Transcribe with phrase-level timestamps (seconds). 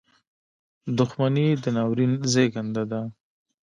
[0.97, 3.01] •دښمني د ناورین زېږنده ده.